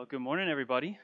[0.00, 0.98] Well, good morning, everybody.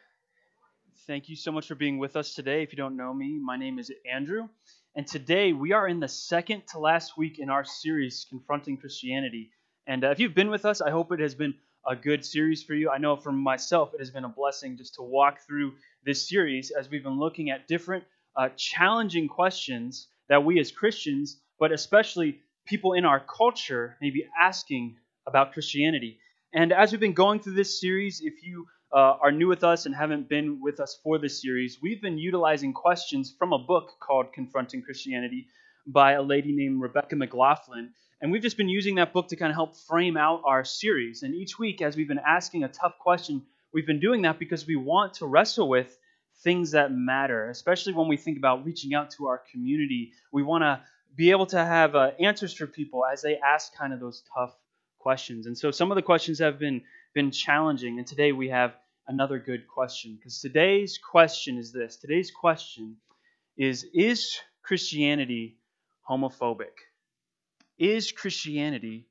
[1.07, 2.63] Thank you so much for being with us today.
[2.63, 4.49] If you don't know me, my name is Andrew,
[4.95, 9.51] and today we are in the second to last week in our series, Confronting Christianity.
[9.87, 11.53] And uh, if you've been with us, I hope it has been
[11.87, 12.89] a good series for you.
[12.89, 15.75] I know for myself, it has been a blessing just to walk through
[16.07, 18.03] this series as we've been looking at different
[18.35, 24.25] uh, challenging questions that we as Christians, but especially people in our culture, may be
[24.41, 26.19] asking about Christianity.
[26.55, 28.67] And as we've been going through this series, if you
[28.97, 32.17] uh, are new with us and haven't been with us for this series, we've been
[32.17, 35.49] utilizing questions from a book called Confronting Christianity
[35.87, 37.91] by a lady named Rebecca McLaughlin.
[38.23, 41.23] And we've just been using that book to kind of help frame out our series.
[41.23, 43.43] And each week, as we've been asking a tough question,
[43.75, 45.95] we've been doing that because we want to wrestle with
[46.43, 50.13] things that matter, especially when we think about reaching out to our community.
[50.33, 50.81] We want to
[51.15, 54.57] be able to have uh, answers for people as they ask kind of those tough
[54.99, 55.47] questions.
[55.47, 56.81] And so some of the questions have been
[57.13, 58.75] been challenging, and today we have
[59.09, 61.97] another good question because today's question is this.
[61.97, 62.97] Today's question
[63.57, 65.59] is is Christianity
[66.09, 66.75] homophobic?
[67.79, 69.09] Is Christianity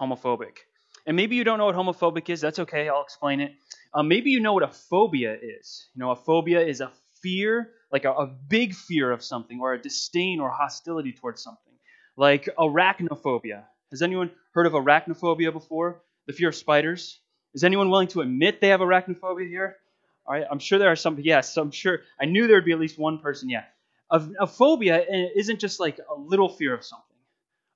[0.00, 0.58] homophobic?
[1.06, 2.40] And maybe you don't know what homophobic is.
[2.40, 2.88] That's okay.
[2.88, 3.52] I'll explain it.
[3.94, 5.88] Uh, maybe you know what a phobia is.
[5.94, 6.90] You know, a phobia is a
[7.22, 11.72] fear, like a, a big fear of something, or a disdain or hostility towards something,
[12.16, 13.64] like arachnophobia.
[13.90, 16.02] Has anyone heard of arachnophobia before?
[16.26, 17.18] The fear of spiders?
[17.58, 19.78] Is anyone willing to admit they have arachnophobia here?
[20.24, 21.18] All right, I'm sure there are some.
[21.18, 22.02] Yes, I'm sure.
[22.20, 23.50] I knew there would be at least one person.
[23.50, 23.64] Yeah.
[24.12, 27.16] A, a phobia isn't just like a little fear of something.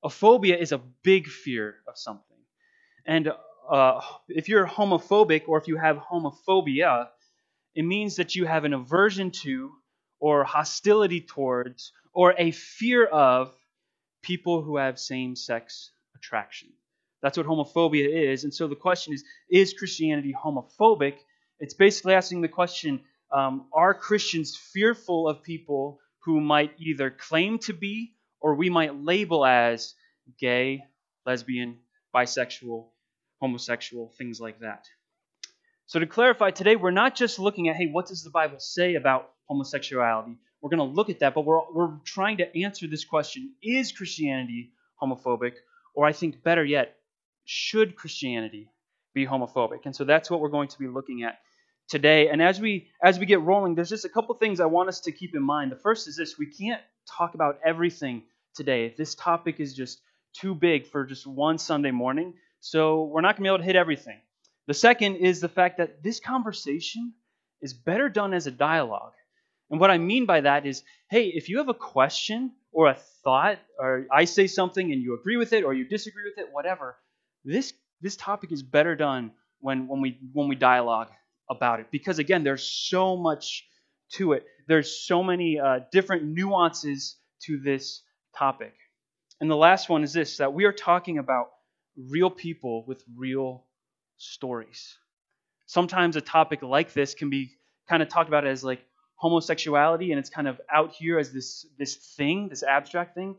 [0.04, 2.36] A phobia is a big fear of something.
[3.06, 3.32] And
[3.68, 7.08] uh, if you're homophobic or if you have homophobia,
[7.74, 9.72] it means that you have an aversion to
[10.20, 13.52] or hostility towards or a fear of
[14.22, 16.68] people who have same sex attraction.
[17.22, 18.44] That's what homophobia is.
[18.44, 21.14] And so the question is Is Christianity homophobic?
[21.60, 23.00] It's basically asking the question
[23.32, 28.96] um, Are Christians fearful of people who might either claim to be or we might
[28.96, 29.94] label as
[30.38, 30.84] gay,
[31.24, 31.78] lesbian,
[32.14, 32.88] bisexual,
[33.40, 34.86] homosexual, things like that?
[35.86, 38.96] So, to clarify, today we're not just looking at, hey, what does the Bible say
[38.96, 40.38] about homosexuality?
[40.60, 43.92] We're going to look at that, but we're, we're trying to answer this question Is
[43.92, 45.52] Christianity homophobic?
[45.94, 46.96] Or I think better yet,
[47.44, 48.70] should Christianity
[49.14, 49.80] be homophobic?
[49.84, 51.38] And so that's what we're going to be looking at
[51.88, 52.28] today.
[52.28, 55.00] And as we as we get rolling, there's just a couple things I want us
[55.00, 55.72] to keep in mind.
[55.72, 58.22] The first is this: we can't talk about everything
[58.54, 58.94] today.
[58.96, 60.00] This topic is just
[60.34, 62.34] too big for just one Sunday morning.
[62.60, 64.18] So we're not going to be able to hit everything.
[64.66, 67.12] The second is the fact that this conversation
[67.60, 69.12] is better done as a dialogue.
[69.70, 72.94] And what I mean by that is, hey, if you have a question or a
[73.24, 76.52] thought, or I say something and you agree with it or you disagree with it,
[76.52, 76.96] whatever,
[77.44, 81.08] this this topic is better done when when we when we dialogue
[81.50, 83.64] about it because again, there's so much
[84.14, 84.44] to it.
[84.68, 88.02] There's so many uh, different nuances to this
[88.36, 88.74] topic.
[89.40, 91.48] And the last one is this: that we are talking about
[91.96, 93.64] real people with real
[94.18, 94.96] stories.
[95.66, 97.52] Sometimes a topic like this can be
[97.88, 98.80] kind of talked about as like
[99.16, 103.36] homosexuality and it's kind of out here as this this thing, this abstract thing,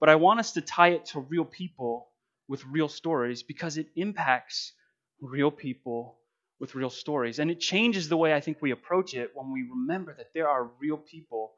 [0.00, 2.08] but I want us to tie it to real people
[2.48, 4.72] with real stories because it impacts
[5.20, 6.18] real people
[6.60, 7.38] with real stories.
[7.38, 10.48] And it changes the way I think we approach it when we remember that there
[10.48, 11.52] are real people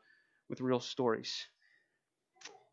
[0.48, 1.32] with real stories.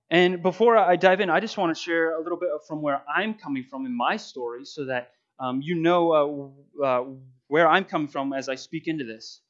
[0.09, 3.01] And before I dive in, I just want to share a little bit from where
[3.09, 7.03] I'm coming from in my story so that um, you know uh, uh,
[7.47, 9.41] where I'm coming from as I speak into this.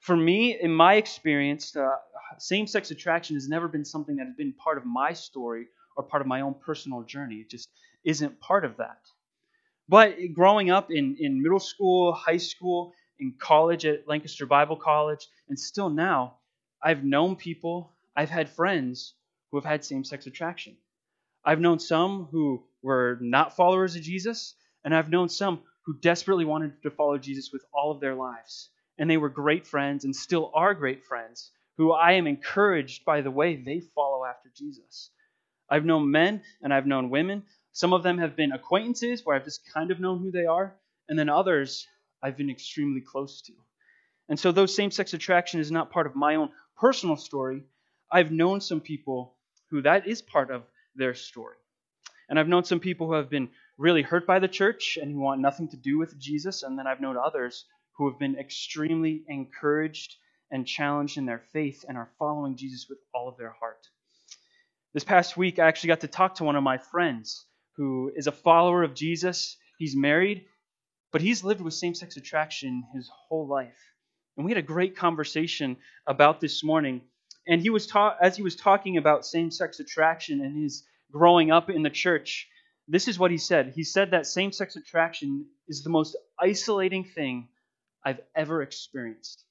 [0.00, 1.90] For me, in my experience, uh,
[2.38, 5.66] same sex attraction has never been something that has been part of my story
[5.96, 7.36] or part of my own personal journey.
[7.36, 7.68] It just
[8.04, 9.00] isn't part of that.
[9.88, 15.26] But growing up in, in middle school, high school, in college at Lancaster Bible College,
[15.48, 16.36] and still now,
[16.82, 19.14] I've known people, I've had friends
[19.50, 20.76] who have had same sex attraction.
[21.44, 26.44] I've known some who were not followers of Jesus, and I've known some who desperately
[26.44, 28.70] wanted to follow Jesus with all of their lives.
[28.98, 33.22] And they were great friends and still are great friends who I am encouraged by
[33.22, 35.10] the way they follow after Jesus.
[35.68, 37.44] I've known men and I've known women.
[37.72, 40.76] Some of them have been acquaintances where I've just kind of known who they are,
[41.08, 41.86] and then others
[42.22, 43.52] I've been extremely close to.
[44.28, 47.64] And so, though same sex attraction is not part of my own personal story,
[48.10, 49.36] I've known some people
[49.70, 50.64] who that is part of
[50.94, 51.56] their story.
[52.28, 55.20] And I've known some people who have been really hurt by the church and who
[55.20, 56.62] want nothing to do with Jesus.
[56.62, 57.64] And then I've known others
[57.96, 60.16] who have been extremely encouraged
[60.50, 63.88] and challenged in their faith and are following Jesus with all of their heart.
[64.92, 67.46] This past week, I actually got to talk to one of my friends
[67.80, 69.56] who is a follower of Jesus.
[69.78, 70.44] He's married.
[71.12, 73.78] but he's lived with same sex attraction his whole life.
[74.36, 77.02] And we had a great conversation about this morning.
[77.48, 81.50] And he was ta- as he was talking about same sex attraction and his growing
[81.50, 82.48] up in the church,
[82.88, 83.72] this is what he said.
[83.74, 87.48] He said that same sex attraction is the most isolating thing
[88.04, 89.44] I've ever experienced.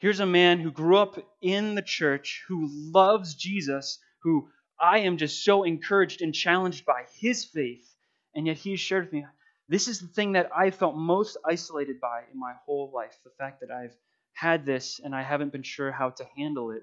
[0.00, 4.48] Here's a man who grew up in the church, who loves Jesus, who
[4.80, 7.88] I am just so encouraged and challenged by his faith.
[8.34, 9.26] And yet he shared with me,
[9.68, 13.30] this is the thing that I felt most isolated by in my whole life the
[13.38, 13.96] fact that I've
[14.32, 16.82] had this and I haven't been sure how to handle it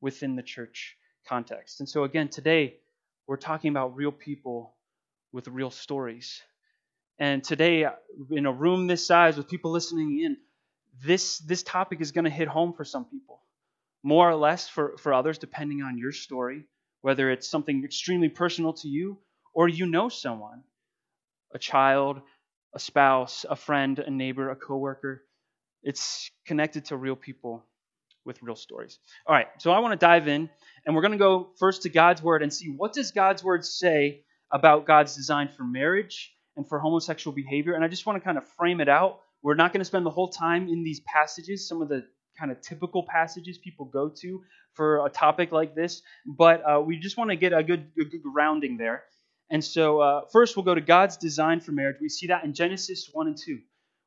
[0.00, 0.96] within the church
[1.26, 1.80] context.
[1.80, 2.76] And so, again, today
[3.26, 4.74] we're talking about real people
[5.32, 6.42] with real stories.
[7.18, 7.86] And today,
[8.30, 10.36] in a room this size with people listening in,
[11.04, 13.40] this, this topic is going to hit home for some people,
[14.02, 16.64] more or less for, for others, depending on your story,
[17.02, 19.18] whether it's something extremely personal to you
[19.54, 20.62] or you know someone
[21.54, 22.20] a child,
[22.74, 25.24] a spouse, a friend, a neighbor, a coworker.
[25.82, 27.64] It's connected to real people
[28.24, 28.98] with real stories.
[29.26, 30.50] All right, so I want to dive in
[30.84, 33.64] and we're going to go first to God's word and see what does God's word
[33.64, 37.74] say about God's design for marriage and for homosexual behavior.
[37.74, 39.20] And I just want to kind of frame it out.
[39.42, 42.04] We're not going to spend the whole time in these passages, some of the
[42.38, 44.42] kind of typical passages people go to
[44.74, 48.04] for a topic like this, but uh, we just want to get a good, a
[48.04, 49.02] good grounding there.
[49.50, 51.96] And so, uh, first, we'll go to God's design for marriage.
[52.00, 53.58] We see that in Genesis 1 and 2,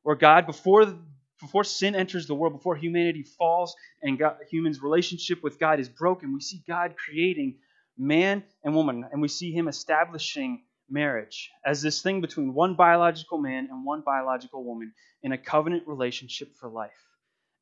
[0.02, 0.94] where God, before,
[1.40, 5.88] before sin enters the world, before humanity falls and God, humans' relationship with God is
[5.88, 7.56] broken, we see God creating
[7.98, 13.38] man and woman, and we see Him establishing marriage as this thing between one biological
[13.38, 14.92] man and one biological woman
[15.22, 16.90] in a covenant relationship for life.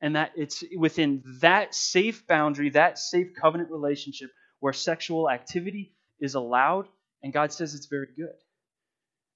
[0.03, 4.31] And that it's within that safe boundary, that safe covenant relationship,
[4.61, 6.87] where sexual activity is allowed
[7.23, 8.35] and God says it's very good.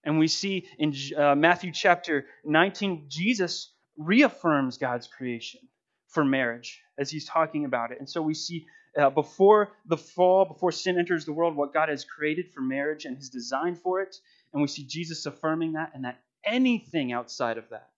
[0.04, 5.60] And we see in uh, Matthew chapter 19, Jesus reaffirms God's creation
[6.08, 7.98] for marriage as he's talking about it.
[7.98, 8.66] And so we see
[8.98, 13.06] uh, before the fall, before sin enters the world, what God has created for marriage
[13.06, 14.14] and his design for it.
[14.52, 17.88] And we see Jesus affirming that, and that anything outside of that,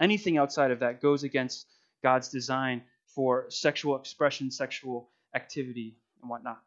[0.00, 1.66] anything outside of that goes against
[2.02, 2.82] God's design
[3.14, 6.60] for sexual expression, sexual activity, and whatnot.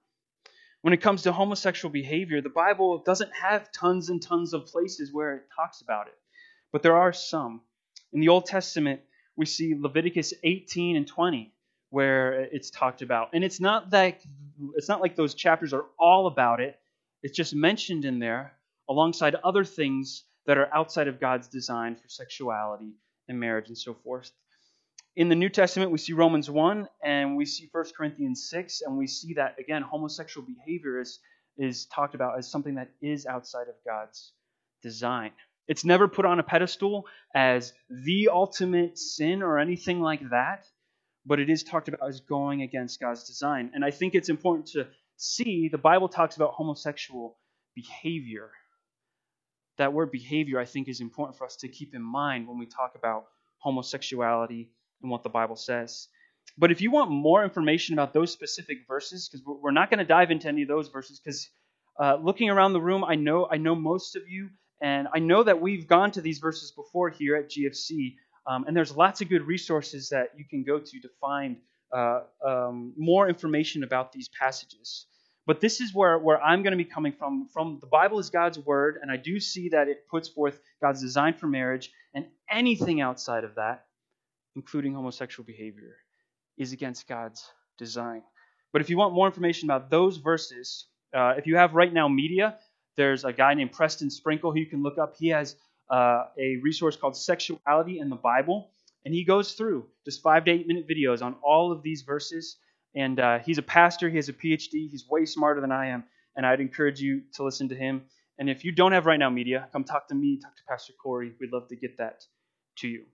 [0.82, 5.14] When it comes to homosexual behavior, the Bible doesn't have tons and tons of places
[5.14, 6.18] where it talks about it,
[6.72, 7.62] but there are some.
[8.12, 9.02] In the Old Testament,
[9.36, 11.54] we see Leviticus 18 and 20
[11.90, 13.30] where it's talked about.
[13.34, 14.22] And it's not like
[14.76, 16.80] it's not like those chapters are all about it.
[17.22, 18.54] It's just mentioned in there
[18.90, 22.94] alongside other things that are outside of God's design for sexuality
[23.30, 24.32] and marriage and so forth
[25.16, 28.98] in the New Testament, we see Romans 1 and we see 1 Corinthians 6, and
[28.98, 31.20] we see that, again, homosexual behavior is,
[31.58, 34.32] is talked about as something that is outside of God's
[34.82, 35.32] design.
[35.68, 40.66] It's never put on a pedestal as the ultimate sin or anything like that,
[41.26, 43.72] but it is talked about as going against God's design.
[43.74, 47.38] And I think it's important to see the Bible talks about homosexual
[47.76, 48.50] behavior.
[49.78, 52.66] That word behavior, I think, is important for us to keep in mind when we
[52.66, 53.26] talk about
[53.60, 54.70] homosexuality
[55.04, 56.08] and what the Bible says.
[56.58, 60.06] But if you want more information about those specific verses, because we're not going to
[60.06, 61.50] dive into any of those verses, because
[62.00, 64.50] uh, looking around the room, I know I know most of you,
[64.82, 68.16] and I know that we've gone to these verses before here at GFC,
[68.48, 71.58] um, and there's lots of good resources that you can go to to find
[71.92, 75.06] uh, um, more information about these passages.
[75.46, 77.48] But this is where, where I'm going to be coming from.
[77.52, 81.02] From the Bible is God's word, and I do see that it puts forth God's
[81.02, 83.86] design for marriage, and anything outside of that
[84.56, 85.96] including homosexual behavior,
[86.58, 87.44] is against God's
[87.78, 88.24] design.
[88.72, 92.58] But if you want more information about those verses, uh, if you have RightNow Media,
[92.96, 95.16] there's a guy named Preston Sprinkle who you can look up.
[95.18, 95.56] He has
[95.90, 98.72] uh, a resource called Sexuality in the Bible,
[99.06, 102.58] and he goes through just five to eight minute videos on all of these verses.
[102.96, 106.04] And uh, he's a pastor, he has a PhD, he's way smarter than I am,
[106.36, 108.04] and I'd encourage you to listen to him.
[108.38, 111.34] And if you don't have RightNow Media, come talk to me, talk to Pastor Corey.
[111.40, 112.24] We'd love to get that
[112.78, 113.06] to you.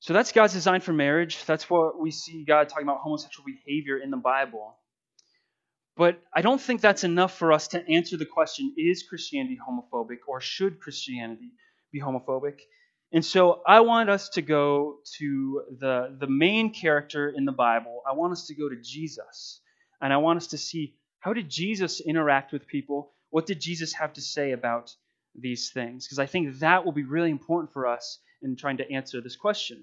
[0.00, 1.44] So that's God's design for marriage.
[1.44, 4.76] That's what we see God talking about homosexual behavior in the Bible.
[5.96, 10.18] But I don't think that's enough for us to answer the question is Christianity homophobic
[10.28, 11.52] or should Christianity
[11.90, 12.58] be homophobic?
[13.12, 18.02] And so I want us to go to the, the main character in the Bible.
[18.06, 19.60] I want us to go to Jesus.
[20.00, 23.12] And I want us to see how did Jesus interact with people?
[23.30, 24.94] What did Jesus have to say about
[25.34, 26.06] these things?
[26.06, 29.36] Because I think that will be really important for us in trying to answer this
[29.36, 29.82] question.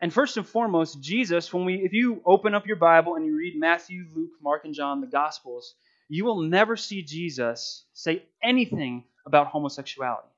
[0.00, 3.36] And first and foremost, Jesus, when we if you open up your Bible and you
[3.36, 5.74] read Matthew, Luke, Mark, and John, the Gospels,
[6.08, 10.28] you will never see Jesus say anything about homosexuality.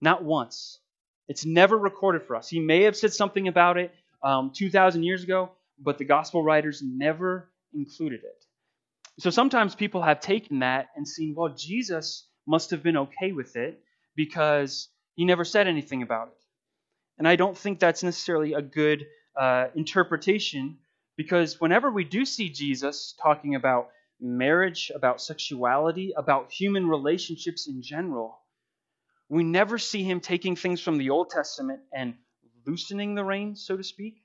[0.00, 0.78] Not once.
[1.26, 2.48] It's never recorded for us.
[2.48, 6.82] He may have said something about it um, 2,000 years ago, but the gospel writers
[6.84, 8.44] never included it.
[9.20, 13.56] So sometimes people have taken that and seen, well, Jesus must have been okay with
[13.56, 13.82] it
[14.16, 16.43] because he never said anything about it.
[17.18, 19.06] And I don't think that's necessarily a good
[19.38, 20.78] uh, interpretation
[21.16, 23.88] because whenever we do see Jesus talking about
[24.20, 28.38] marriage, about sexuality, about human relationships in general,
[29.28, 32.14] we never see him taking things from the Old Testament and
[32.66, 34.22] loosening the reins, so to speak.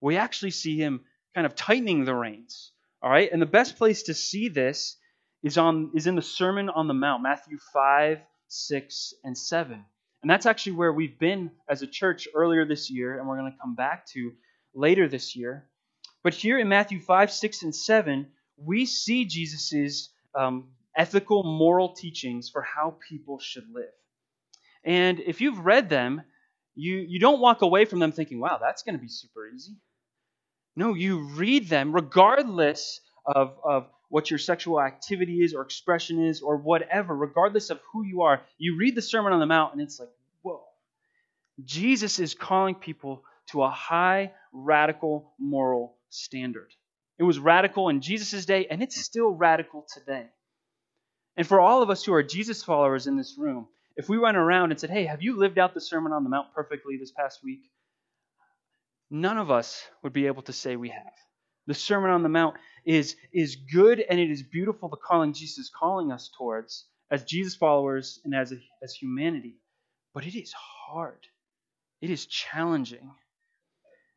[0.00, 2.72] We actually see him kind of tightening the reins.
[3.02, 3.30] All right?
[3.30, 4.96] And the best place to see this
[5.42, 9.84] is on is in the Sermon on the Mount, Matthew 5, 6, and 7.
[10.24, 13.52] And that's actually where we've been as a church earlier this year, and we're going
[13.52, 14.32] to come back to
[14.74, 15.68] later this year.
[16.22, 22.48] But here in Matthew 5, 6, and 7, we see Jesus' um, ethical, moral teachings
[22.48, 23.92] for how people should live.
[24.82, 26.22] And if you've read them,
[26.74, 29.74] you, you don't walk away from them thinking, wow, that's going to be super easy.
[30.74, 36.40] No, you read them regardless of, of what your sexual activity is or expression is
[36.40, 38.42] or whatever, regardless of who you are.
[38.58, 40.08] You read the Sermon on the Mount and it's like,
[40.42, 40.62] whoa.
[41.64, 46.72] Jesus is calling people to a high, radical moral standard.
[47.18, 50.26] It was radical in Jesus' day, and it's still radical today.
[51.36, 53.66] And for all of us who are Jesus followers in this room,
[53.96, 56.30] if we went around and said, Hey, have you lived out the Sermon on the
[56.30, 57.62] Mount perfectly this past week?
[59.10, 61.12] None of us would be able to say we have.
[61.66, 65.58] The Sermon on the Mount is, is good and it is beautiful, the calling Jesus
[65.58, 69.56] is calling us towards as Jesus followers and as, a, as humanity.
[70.12, 71.26] But it is hard,
[72.00, 73.10] it is challenging.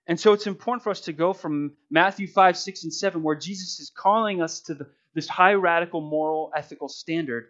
[0.08, 3.36] And so it's important for us to go from Matthew 5, 6, and 7, where
[3.36, 7.48] Jesus is calling us to the, this high radical moral ethical standard.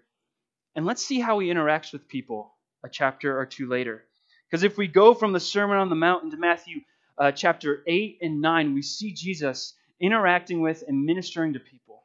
[0.76, 2.52] And let's see how he interacts with people
[2.84, 4.04] a chapter or two later.
[4.50, 6.82] Because if we go from the Sermon on the Mount into Matthew
[7.18, 12.04] uh, chapter 8 and 9, we see Jesus interacting with and ministering to people.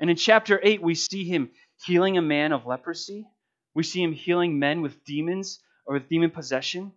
[0.00, 1.50] And in chapter 8, we see him
[1.84, 3.26] healing a man of leprosy.
[3.74, 6.92] We see him healing men with demons or with demon possession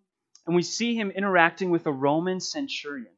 [0.46, 3.12] and we see him interacting with a Roman centurion.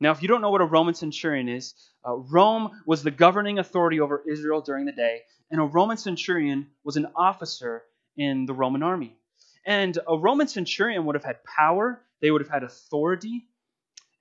[0.00, 1.74] Now, if you don't know what a Roman centurion is,
[2.06, 5.20] uh, Rome was the governing authority over Israel during the day,
[5.50, 7.84] and a Roman centurion was an officer
[8.16, 9.16] in the Roman army.
[9.64, 13.46] And a Roman centurion would have had power, they would have had authority.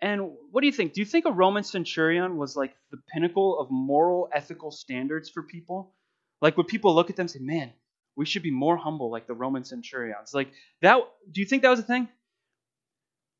[0.01, 0.93] And what do you think?
[0.93, 5.43] Do you think a Roman centurion was like the pinnacle of moral, ethical standards for
[5.43, 5.93] people?
[6.41, 7.71] Like, would people look at them and say, man,
[8.15, 10.33] we should be more humble like the Roman centurions?
[10.33, 10.97] Like, that,
[11.31, 12.09] do you think that was a thing?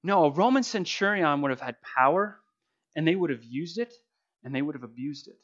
[0.04, 2.40] No, a Roman centurion would have had power,
[2.96, 3.94] and they would have used it,
[4.44, 5.40] and they would have abused it.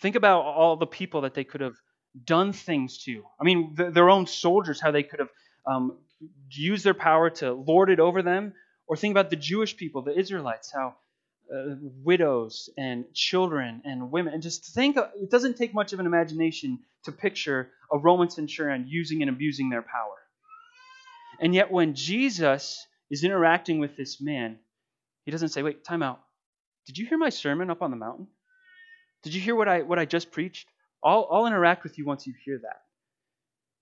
[0.00, 1.76] Think about all the people that they could have
[2.24, 3.24] done things to.
[3.40, 5.30] I mean, their own soldiers, how they could have
[5.66, 5.98] um,
[6.50, 8.52] used their power to lord it over them.
[8.86, 10.94] Or think about the Jewish people, the Israelites, how
[11.52, 14.34] uh, widows and children and women.
[14.34, 18.86] And just think, it doesn't take much of an imagination to picture a Roman centurion
[18.88, 20.16] using and abusing their power.
[21.40, 24.58] And yet, when Jesus is interacting with this man,
[25.24, 26.20] he doesn't say, Wait, time out.
[26.86, 28.28] Did you hear my sermon up on the mountain?
[29.22, 30.68] Did you hear what I, what I just preached?
[31.02, 32.82] I'll, I'll interact with you once you hear that.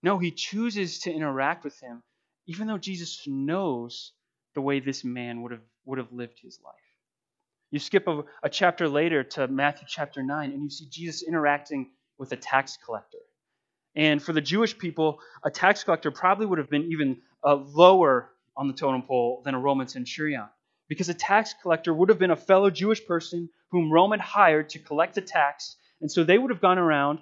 [0.03, 2.03] No, he chooses to interact with him,
[2.47, 4.13] even though Jesus knows
[4.55, 6.75] the way this man would have, would have lived his life.
[7.71, 11.91] You skip a, a chapter later to Matthew chapter 9, and you see Jesus interacting
[12.19, 13.19] with a tax collector.
[13.95, 18.31] And for the Jewish people, a tax collector probably would have been even uh, lower
[18.57, 20.49] on the totem pole than a Roman centurion.
[20.89, 24.69] Because a tax collector would have been a fellow Jewish person whom Rome had hired
[24.71, 25.77] to collect the tax.
[26.01, 27.21] And so they would have gone around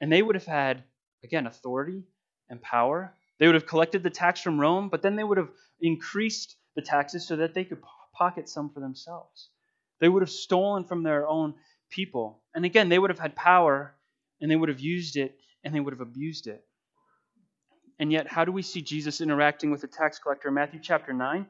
[0.00, 0.84] and they would have had,
[1.24, 2.02] again, authority
[2.50, 3.14] and power.
[3.38, 6.82] They would have collected the tax from Rome, but then they would have increased the
[6.82, 7.82] taxes so that they could
[8.14, 9.48] pocket some for themselves.
[9.98, 11.54] They would have stolen from their own
[11.90, 12.42] people.
[12.54, 13.94] And again, they would have had power
[14.40, 16.64] and they would have used it and they would have abused it.
[17.98, 21.14] And yet, how do we see Jesus interacting with the tax collector in Matthew chapter
[21.14, 21.46] 9?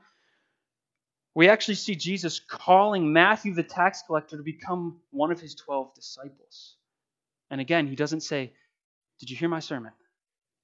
[1.34, 5.92] We actually see Jesus calling Matthew the tax collector to become one of his 12
[5.94, 6.76] disciples.
[7.50, 8.52] And again, he doesn't say,
[9.18, 9.92] Did you hear my sermon?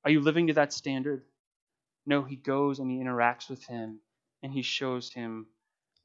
[0.04, 1.23] Are you living to that standard?
[2.07, 3.99] No, he goes and he interacts with him
[4.42, 5.46] and he shows him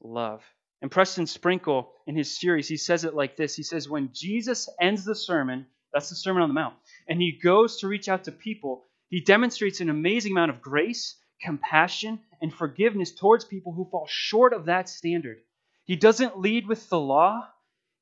[0.00, 0.42] love.
[0.80, 4.68] And Preston Sprinkle, in his series, he says it like this He says, When Jesus
[4.80, 6.74] ends the sermon, that's the Sermon on the Mount,
[7.08, 11.16] and he goes to reach out to people, he demonstrates an amazing amount of grace,
[11.40, 15.38] compassion, and forgiveness towards people who fall short of that standard.
[15.84, 17.48] He doesn't lead with the law,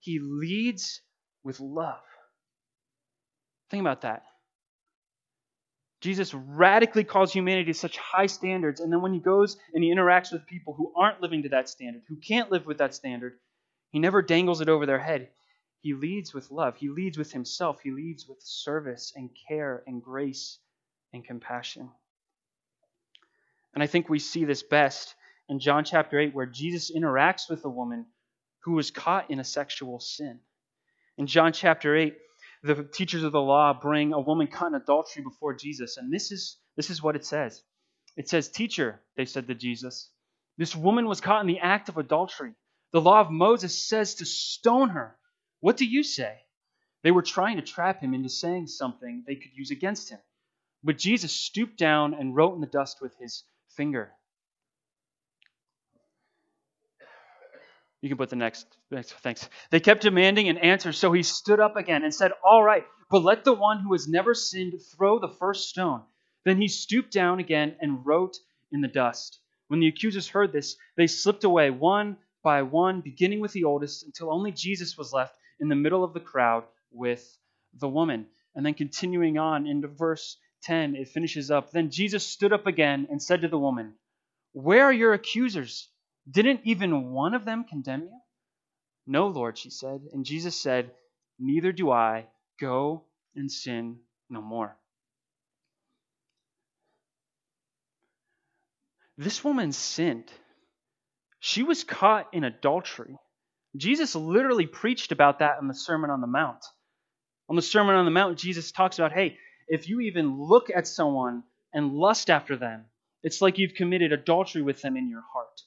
[0.00, 1.00] he leads
[1.44, 2.02] with love.
[3.70, 4.24] Think about that.
[6.00, 9.92] Jesus radically calls humanity to such high standards, and then when he goes and he
[9.92, 13.38] interacts with people who aren't living to that standard, who can't live with that standard,
[13.90, 15.28] he never dangles it over their head.
[15.80, 16.76] He leads with love.
[16.76, 17.80] He leads with himself.
[17.82, 20.58] He leads with service and care and grace
[21.12, 21.90] and compassion.
[23.72, 25.14] And I think we see this best
[25.48, 28.06] in John chapter 8, where Jesus interacts with a woman
[28.60, 30.40] who was caught in a sexual sin.
[31.16, 32.16] In John chapter 8,
[32.66, 35.96] the teachers of the law bring a woman caught in adultery before Jesus.
[35.96, 37.62] And this is, this is what it says
[38.16, 40.10] it says, Teacher, they said to Jesus,
[40.58, 42.54] this woman was caught in the act of adultery.
[42.92, 45.18] The law of Moses says to stone her.
[45.60, 46.38] What do you say?
[47.02, 50.18] They were trying to trap him into saying something they could use against him.
[50.82, 53.44] But Jesus stooped down and wrote in the dust with his
[53.76, 54.12] finger.
[58.02, 59.12] You can put the next, next.
[59.12, 59.48] Thanks.
[59.70, 63.22] They kept demanding an answer, so he stood up again and said, All right, but
[63.22, 66.02] let the one who has never sinned throw the first stone.
[66.44, 68.36] Then he stooped down again and wrote
[68.70, 69.40] in the dust.
[69.68, 74.04] When the accusers heard this, they slipped away one by one, beginning with the oldest,
[74.04, 77.36] until only Jesus was left in the middle of the crowd with
[77.74, 78.26] the woman.
[78.54, 81.70] And then continuing on into verse 10, it finishes up.
[81.70, 83.94] Then Jesus stood up again and said to the woman,
[84.52, 85.88] Where are your accusers?
[86.30, 88.20] Didn't even one of them condemn you?
[89.06, 90.00] No, Lord, she said.
[90.12, 90.90] And Jesus said,
[91.38, 92.26] Neither do I.
[92.60, 93.04] Go
[93.34, 93.98] and sin
[94.30, 94.76] no more.
[99.18, 100.30] This woman sinned.
[101.40, 103.16] She was caught in adultery.
[103.76, 106.64] Jesus literally preached about that in the Sermon on the Mount.
[107.48, 110.86] On the Sermon on the Mount, Jesus talks about hey, if you even look at
[110.86, 112.86] someone and lust after them,
[113.22, 115.60] it's like you've committed adultery with them in your heart.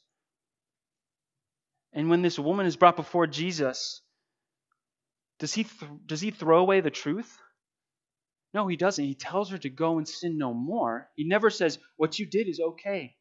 [1.94, 4.02] And when this woman is brought before Jesus,
[5.40, 7.38] does he, th- does he throw away the truth?
[8.54, 9.04] No, he doesn't.
[9.06, 11.10] He tells her to go and sin no more.
[11.16, 13.16] He never says, What you did is okay.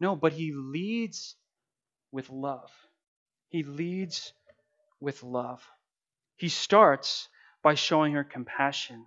[0.00, 1.36] No, but he leads
[2.12, 2.70] with love.
[3.50, 4.32] He leads
[5.00, 5.62] with love.
[6.36, 7.28] He starts
[7.62, 9.06] by showing her compassion.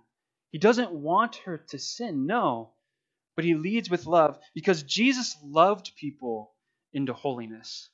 [0.50, 2.74] He doesn't want her to sin, no,
[3.34, 6.54] but he leads with love because Jesus loved people
[6.92, 7.90] into holiness.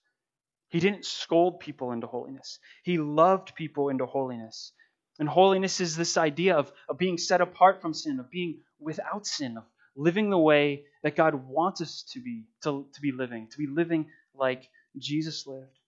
[0.70, 4.72] He didn't scold people into holiness, he loved people into holiness.
[5.18, 9.26] And holiness is this idea of, of being set apart from sin, of being without
[9.26, 13.48] sin, of living the way that God wants us to be, to, to be living,
[13.48, 15.78] to be living like Jesus lived.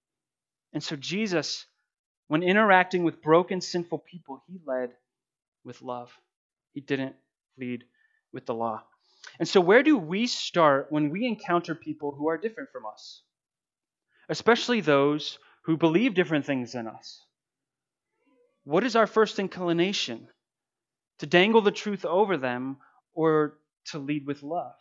[0.74, 1.64] And so, Jesus,
[2.28, 4.90] when interacting with broken, sinful people, he led
[5.64, 6.10] with love.
[6.74, 7.14] He didn't
[7.58, 7.84] lead
[8.32, 8.82] with the law.
[9.38, 13.22] And so, where do we start when we encounter people who are different from us?
[14.32, 17.20] Especially those who believe different things than us.
[18.64, 20.26] What is our first inclination?
[21.18, 22.78] To dangle the truth over them
[23.12, 23.58] or
[23.90, 24.72] to lead with love?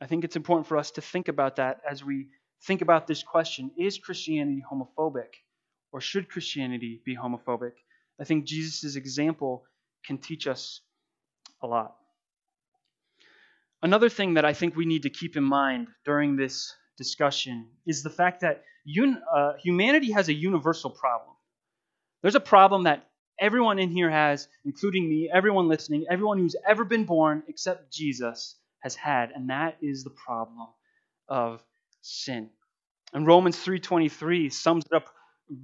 [0.00, 2.28] I think it's important for us to think about that as we
[2.66, 5.34] think about this question Is Christianity homophobic?
[5.92, 7.74] Or should Christianity be homophobic?
[8.18, 9.64] I think Jesus' example
[10.06, 10.80] can teach us
[11.62, 11.94] a lot.
[13.82, 18.02] Another thing that I think we need to keep in mind during this discussion is
[18.02, 21.34] the fact that un, uh, humanity has a universal problem.
[22.20, 23.08] There's a problem that
[23.40, 28.54] everyone in here has, including me, everyone listening, everyone who's ever been born except Jesus
[28.80, 30.68] has had, and that is the problem
[31.26, 31.64] of
[32.02, 32.50] sin.
[33.14, 35.08] And Romans 3:23 sums it up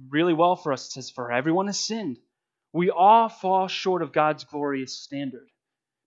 [0.09, 0.87] really well for us.
[0.87, 2.17] It says, "For everyone has sinned.
[2.73, 5.47] We all fall short of God's glorious standard."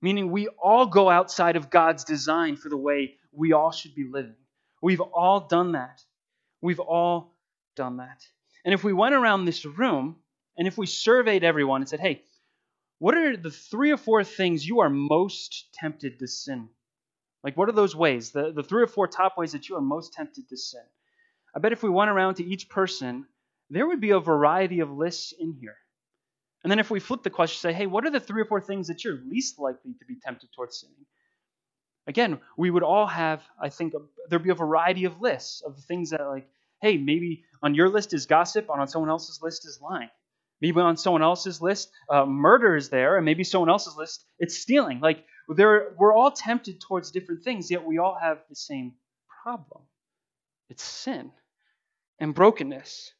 [0.02, 4.04] Meaning we all go outside of God's design for the way we all should be
[4.04, 4.36] living.
[4.80, 6.02] We've all done that.
[6.60, 7.34] We've all
[7.76, 8.24] done that.
[8.64, 10.16] And if we went around this room
[10.56, 12.22] and if we surveyed everyone and said, hey,
[12.98, 16.68] what are the three or four things you are most tempted to sin?
[17.42, 18.30] Like, what are those ways?
[18.30, 20.82] The, the three or four top ways that you are most tempted to sin.
[21.54, 23.26] I bet if we went around to each person,
[23.70, 25.76] there would be a variety of lists in here.
[26.62, 28.60] And then if we flip the question, say, hey, what are the three or four
[28.60, 31.06] things that you're least likely to be tempted towards sinning?
[32.06, 33.94] Again, we would all have, I think,
[34.28, 36.48] there'd be a variety of lists of things that, like,
[36.80, 40.08] hey, maybe on your list is gossip, on someone else's list is lying.
[40.60, 44.58] Maybe on someone else's list, uh, murder is there, and maybe someone else's list, it's
[44.58, 45.00] stealing.
[45.00, 48.94] Like, there, we're all tempted towards different things, yet we all have the same
[49.42, 49.84] problem
[50.70, 51.32] it's sin
[52.18, 53.12] and brokenness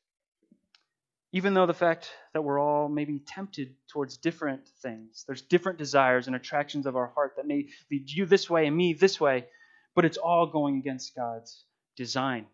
[1.32, 6.26] even though the fact that we're all maybe tempted towards different things, there's different desires
[6.26, 9.46] and attractions of our heart that may lead you this way and me this way,
[9.94, 11.64] but it's all going against God's
[11.96, 12.46] design.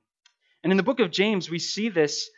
[0.62, 2.29] And in the book of James, we see this.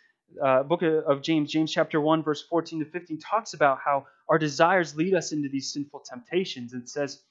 [0.44, 4.38] Uh, book of James, James chapter 1, verse 14 to 15, talks about how our
[4.38, 6.74] desires lead us into these sinful temptations.
[6.74, 7.22] and says,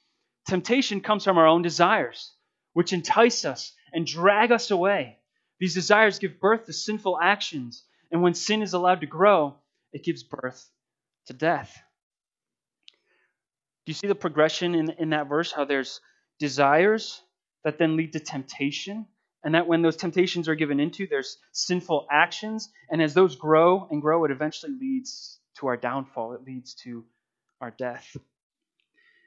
[0.47, 2.33] temptation comes from our own desires,
[2.73, 5.19] which entice us and drag us away.
[5.59, 9.55] These desires give birth to sinful actions, and when sin is allowed to grow,
[9.93, 10.69] it gives birth
[11.27, 11.81] to death.
[13.85, 15.51] Do you see the progression in, in that verse?
[15.51, 16.01] How there's
[16.39, 17.21] desires
[17.63, 19.05] that then lead to temptation,
[19.43, 23.87] and that when those temptations are given into, there's sinful actions, and as those grow
[23.89, 26.33] and grow, it eventually leads to our downfall.
[26.33, 27.05] It leads to
[27.61, 28.15] our death.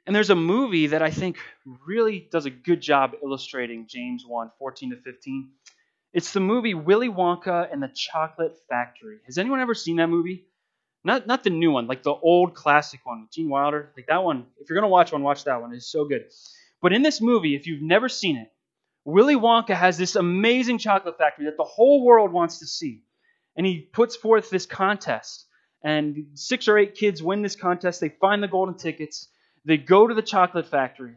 [0.05, 1.37] And there's a movie that I think
[1.85, 5.49] really does a good job illustrating James 1 14 to 15.
[6.13, 9.19] It's the movie Willy Wonka and the Chocolate Factory.
[9.25, 10.45] Has anyone ever seen that movie?
[11.03, 13.91] Not not the new one, like the old classic one Gene Wilder.
[13.95, 14.45] Like that one.
[14.59, 15.73] If you're gonna watch one, watch that one.
[15.73, 16.25] It's so good.
[16.81, 18.51] But in this movie, if you've never seen it,
[19.05, 23.03] Willy Wonka has this amazing chocolate factory that the whole world wants to see.
[23.55, 25.45] And he puts forth this contest.
[25.83, 28.01] And six or eight kids win this contest.
[28.01, 29.27] They find the golden tickets.
[29.65, 31.15] They go to the chocolate factory.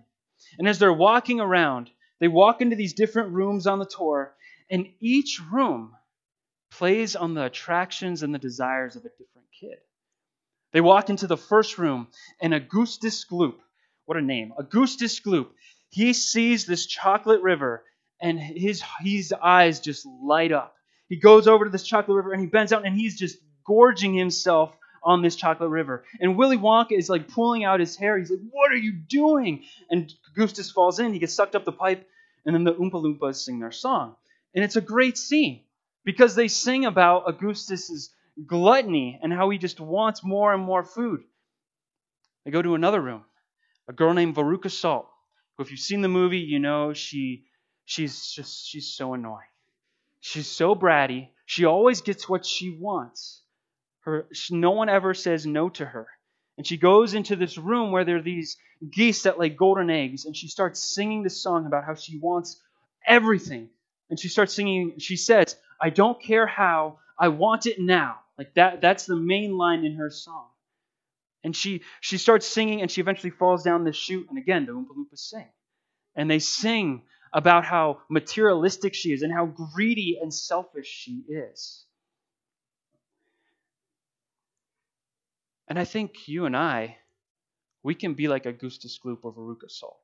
[0.59, 4.35] And as they're walking around, they walk into these different rooms on the tour.
[4.74, 5.92] And each room
[6.72, 9.78] plays on the attractions and the desires of a different kid.
[10.72, 12.08] They walk into the first room,
[12.40, 13.54] and Augustus Gloop,
[14.06, 15.50] what a name, Augustus Gloop,
[15.90, 17.84] he sees this chocolate river,
[18.20, 20.74] and his, his eyes just light up.
[21.08, 24.12] He goes over to this chocolate river and he bends out and he's just gorging
[24.12, 26.04] himself on this chocolate river.
[26.18, 28.18] And Willy Wonka is like pulling out his hair.
[28.18, 29.62] He's like, What are you doing?
[29.88, 31.12] And Augustus falls in.
[31.12, 32.08] He gets sucked up the pipe,
[32.44, 34.16] and then the Oompa Loompas sing their song.
[34.54, 35.62] And it's a great scene
[36.04, 38.10] because they sing about Augustus's
[38.46, 41.22] gluttony and how he just wants more and more food.
[42.44, 43.24] They go to another room.
[43.88, 45.08] A girl named Veruca Salt,
[45.58, 47.44] if you've seen the movie, you know she
[47.84, 49.46] she's just she's so annoying.
[50.20, 51.28] She's so bratty.
[51.46, 53.42] She always gets what she wants.
[54.00, 56.08] Her, she, no one ever says no to her.
[56.56, 58.56] And she goes into this room where there are these
[58.90, 62.60] geese that lay golden eggs, and she starts singing this song about how she wants
[63.06, 63.68] everything.
[64.10, 68.20] And she starts singing, she says, I don't care how, I want it now.
[68.38, 70.48] Like that that's the main line in her song.
[71.44, 74.72] And she she starts singing and she eventually falls down this chute and again the
[74.72, 75.46] Oompa Loompas sing.
[76.16, 81.84] And they sing about how materialistic she is and how greedy and selfish she is.
[85.66, 86.98] And I think you and I,
[87.82, 89.98] we can be like Augustus Gloop or Veruca Salt.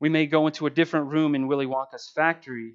[0.00, 2.74] We may go into a different room in Willy Wonka's factory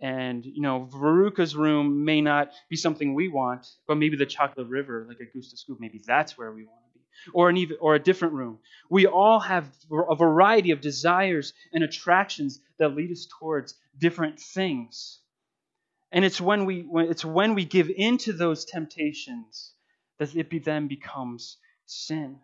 [0.00, 4.68] and you know, Veruca's room may not be something we want, but maybe the chocolate
[4.68, 7.04] river, like Augustus Gloop, maybe that's where we want to be.
[7.34, 8.58] Or an even or a different room.
[8.88, 15.20] We all have a variety of desires and attractions that lead us towards different things.
[16.12, 19.74] And it's when we when, it's when we give into those temptations
[20.18, 22.38] that it be, then becomes sin.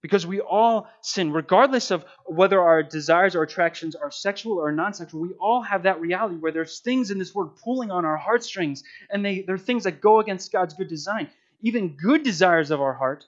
[0.00, 4.94] Because we all sin, regardless of whether our desires or attractions are sexual or non
[4.94, 5.20] sexual.
[5.20, 8.84] We all have that reality where there's things in this world pulling on our heartstrings,
[9.10, 11.28] and they, they're things that go against God's good design.
[11.62, 13.26] Even good desires of our heart,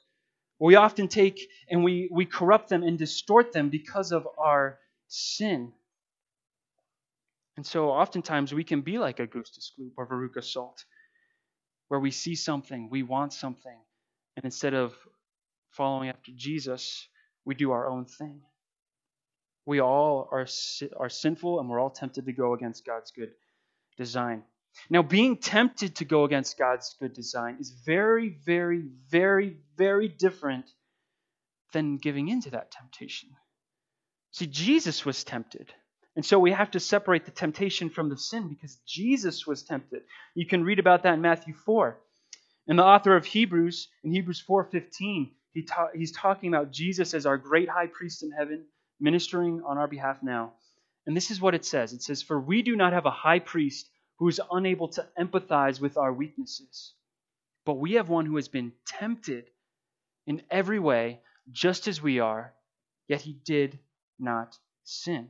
[0.61, 4.79] we often take and we, we corrupt them and distort them because of our
[5.09, 5.73] sin.
[7.57, 10.85] And so oftentimes we can be like a Augustus Gloop or Veruca Salt,
[11.89, 13.77] where we see something, we want something,
[14.37, 14.95] and instead of
[15.71, 17.09] following after Jesus,
[17.45, 18.41] we do our own thing.
[19.67, 20.47] We all are,
[20.99, 23.31] are sinful and we're all tempted to go against God's good
[23.97, 24.43] design.
[24.89, 30.71] Now, being tempted to go against God's good design is very, very, very, very different
[31.73, 33.31] than giving into that temptation.
[34.33, 35.73] See, Jesus was tempted.
[36.17, 40.03] And so we have to separate the temptation from the sin because Jesus was tempted.
[40.35, 41.99] You can read about that in Matthew 4.
[42.67, 47.27] And the author of Hebrews, in Hebrews 4:15, he ta- he's talking about Jesus as
[47.27, 48.65] our great high priest in heaven,
[49.01, 50.53] ministering on our behalf now.
[51.07, 53.41] And this is what it says it says, For we do not have a high
[53.41, 56.93] priest who is unable to empathize with our weaknesses,
[57.65, 59.51] but we have one who has been tempted
[60.27, 62.53] in every way, just as we are,
[63.09, 63.79] yet he did
[64.19, 65.29] not sin.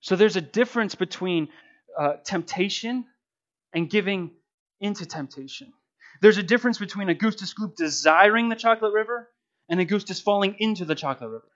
[0.00, 1.48] So there's a difference between
[1.98, 3.04] uh, temptation
[3.74, 4.30] and giving
[4.80, 5.72] into temptation.
[6.20, 9.30] There's a difference between Augustus Gloop desiring the chocolate river
[9.68, 11.48] and Augustus falling into the chocolate river.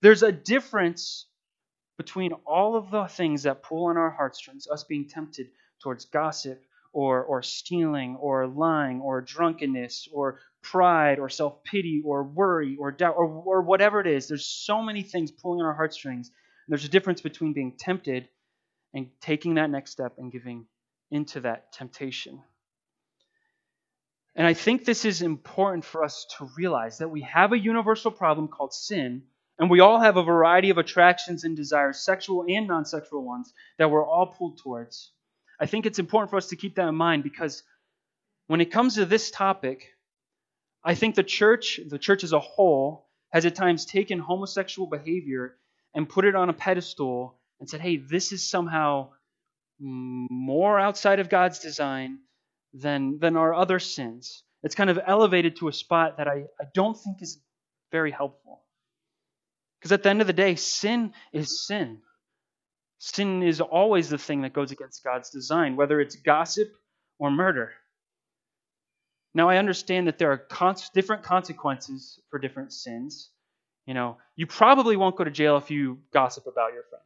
[0.00, 1.26] There's a difference
[1.98, 5.48] between all of the things that pull on our heartstrings, us being tempted
[5.82, 12.22] towards gossip or, or stealing or lying or drunkenness or pride or self pity or
[12.22, 14.28] worry or doubt or, or whatever it is.
[14.28, 16.30] There's so many things pulling on our heartstrings.
[16.68, 18.28] There's a difference between being tempted
[18.94, 20.66] and taking that next step and giving
[21.10, 22.42] into that temptation.
[24.36, 28.10] And I think this is important for us to realize that we have a universal
[28.10, 29.22] problem called sin,
[29.58, 33.54] and we all have a variety of attractions and desires, sexual and non sexual ones,
[33.78, 35.10] that we're all pulled towards.
[35.58, 37.62] I think it's important for us to keep that in mind because
[38.46, 39.88] when it comes to this topic,
[40.84, 45.56] I think the church, the church as a whole, has at times taken homosexual behavior
[45.94, 49.08] and put it on a pedestal and said, hey, this is somehow
[49.78, 52.18] more outside of God's design
[52.76, 54.42] than, than our other sins.
[54.62, 57.38] It's kind of elevated to a spot that I, I don't think is
[57.92, 58.62] very helpful.
[59.78, 61.98] Because at the end of the day, sin is sin.
[62.98, 66.68] Sin is always the thing that goes against God's design, whether it's gossip
[67.18, 67.72] or murder.
[69.34, 70.46] Now, I understand that there are
[70.94, 73.30] different consequences for different sins.
[73.86, 77.04] You know, you probably won't go to jail if you gossip about your friend,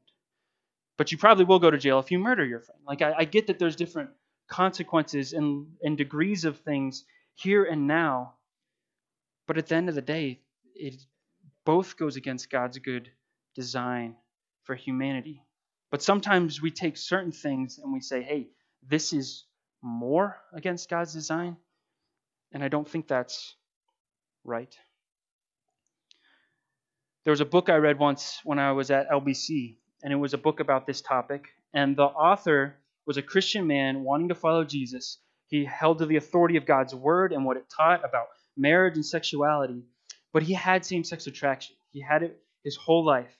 [0.97, 2.81] but you probably will go to jail if you murder your friend.
[2.87, 4.11] Like, I, I get that there's different
[4.51, 8.35] consequences and, and degrees of things here and now.
[9.47, 10.41] But at the end of the day,
[10.75, 10.97] it
[11.65, 13.11] both goes against God's good
[13.55, 14.17] design
[14.65, 15.43] for humanity.
[15.91, 18.49] But sometimes we take certain things and we say, hey,
[18.87, 19.45] this is
[19.83, 21.57] more against God's design.
[22.53, 23.55] And I don't think that's
[24.45, 24.75] right.
[27.25, 30.35] There was a book I read once when I was at LBC, and it was
[30.35, 31.49] a book about this topic.
[31.75, 35.19] And the author was a Christian man wanting to follow Jesus.
[35.49, 39.05] He held to the authority of God's word and what it taught about marriage and
[39.05, 39.83] sexuality,
[40.33, 41.77] but he had same sex attraction.
[41.91, 43.35] He had it his whole life.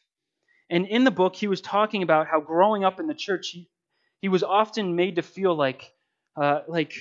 [0.69, 3.69] And in the book, he was talking about how growing up in the church, he,
[4.21, 5.93] he was often made to feel like,
[6.37, 6.93] uh, like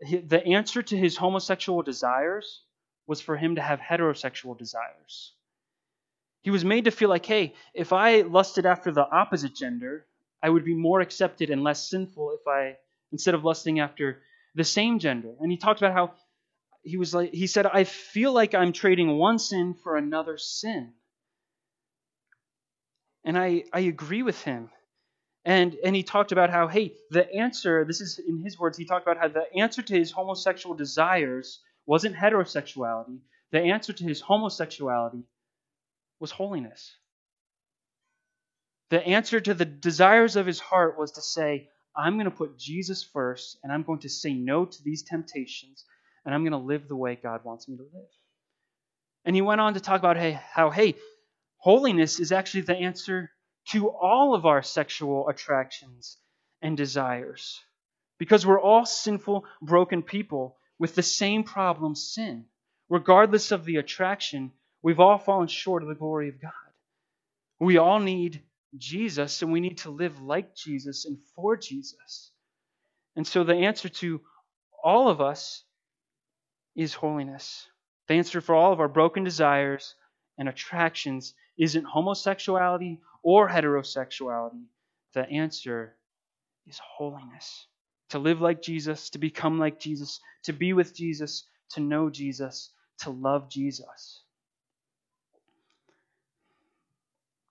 [0.00, 2.62] the answer to his homosexual desires
[3.06, 5.32] was for him to have heterosexual desires.
[6.42, 10.06] He was made to feel like, hey, if I lusted after the opposite gender,
[10.44, 12.76] I would be more accepted and less sinful if I,
[13.12, 14.20] instead of lusting after
[14.54, 15.32] the same gender.
[15.40, 16.12] And he talked about how
[16.82, 20.92] he was like, he said, I feel like I'm trading one sin for another sin.
[23.24, 24.68] And I, I agree with him.
[25.46, 28.84] And, and he talked about how, hey, the answer, this is in his words, he
[28.84, 33.20] talked about how the answer to his homosexual desires wasn't heterosexuality.
[33.50, 35.22] The answer to his homosexuality
[36.20, 36.94] was holiness.
[38.90, 42.58] The answer to the desires of his heart was to say, I'm going to put
[42.58, 45.84] Jesus first, and I'm going to say no to these temptations,
[46.24, 48.08] and I'm going to live the way God wants me to live.
[49.24, 50.96] And he went on to talk about hey, how, hey,
[51.58, 53.30] holiness is actually the answer
[53.68, 56.18] to all of our sexual attractions
[56.60, 57.60] and desires.
[58.18, 62.44] Because we're all sinful, broken people with the same problem sin.
[62.90, 66.52] Regardless of the attraction, we've all fallen short of the glory of God.
[67.58, 68.42] We all need
[68.78, 72.32] Jesus and we need to live like Jesus and for Jesus.
[73.16, 74.20] And so the answer to
[74.82, 75.64] all of us
[76.74, 77.68] is holiness.
[78.08, 79.94] The answer for all of our broken desires
[80.36, 84.64] and attractions isn't homosexuality or heterosexuality.
[85.14, 85.96] The answer
[86.66, 87.66] is holiness.
[88.10, 92.70] To live like Jesus, to become like Jesus, to be with Jesus, to know Jesus,
[92.98, 94.23] to love Jesus.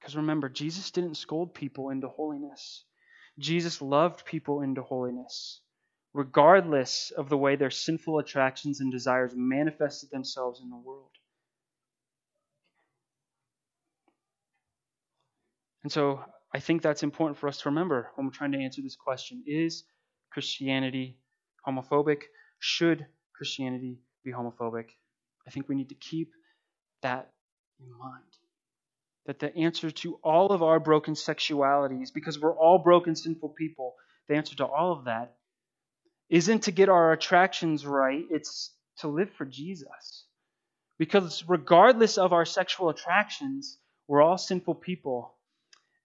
[0.03, 2.83] Because remember, Jesus didn't scold people into holiness.
[3.39, 5.61] Jesus loved people into holiness,
[6.13, 11.11] regardless of the way their sinful attractions and desires manifested themselves in the world.
[15.83, 16.19] And so
[16.53, 19.41] I think that's important for us to remember when we're trying to answer this question
[19.47, 19.85] Is
[20.33, 21.17] Christianity
[21.65, 22.23] homophobic?
[22.59, 24.87] Should Christianity be homophobic?
[25.47, 26.33] I think we need to keep
[27.01, 27.31] that
[27.79, 28.42] in mind
[29.25, 33.95] that the answer to all of our broken sexualities, because we're all broken, sinful people,
[34.27, 35.35] the answer to all of that
[36.29, 40.25] isn't to get our attractions right, it's to live for Jesus.
[40.97, 45.35] Because regardless of our sexual attractions, we're all sinful people.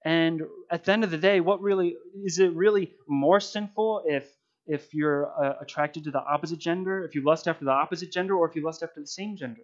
[0.04, 4.28] And at the end of the day, what really is it really more sinful if
[4.66, 8.36] if you're uh, attracted to the opposite gender, if you lust after the opposite gender,
[8.36, 9.62] or if you lust after the same gender?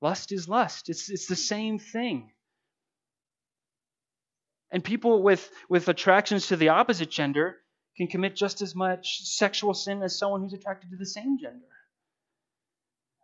[0.00, 0.88] Lust is lust.
[0.88, 2.30] It's it's the same thing.
[4.70, 7.56] And people with, with attractions to the opposite gender
[7.96, 11.66] can commit just as much sexual sin as someone who's attracted to the same gender.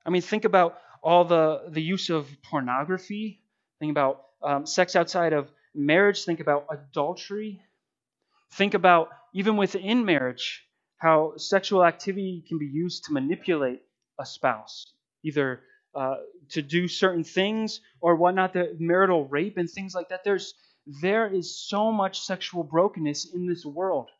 [0.04, 3.40] I mean, think about all the, the use of pornography.
[3.78, 6.24] Think about um, sex outside of marriage.
[6.24, 7.61] Think about adultery.
[8.52, 10.64] Think about, even within marriage,
[10.98, 13.82] how sexual activity can be used to manipulate
[14.18, 14.92] a spouse,
[15.24, 15.61] either
[15.94, 16.16] uh,
[16.50, 20.24] to do certain things or whatnot, the marital rape and things like that.
[20.24, 20.54] There's
[20.87, 24.11] there is so much sexual brokenness in this world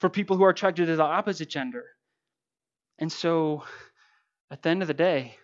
[0.00, 1.84] for people who are attracted to the opposite gender.
[2.98, 3.64] And so
[4.50, 5.36] at the end of the day,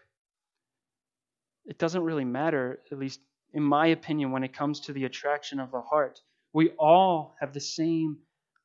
[1.67, 3.21] it doesn't really matter, at least
[3.53, 6.21] in my opinion, when it comes to the attraction of the heart.
[6.53, 8.19] We all have the same